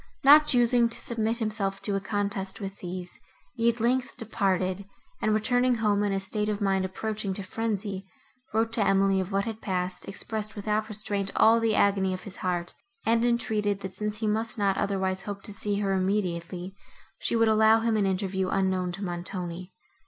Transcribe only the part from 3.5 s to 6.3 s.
he, at length, departed, and, returning home in a